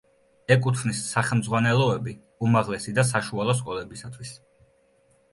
[0.53, 2.15] ეკუთვნის სახელმძღვანელოები
[2.47, 4.33] უმაღლესი და საშუალო სკოლებისათვის.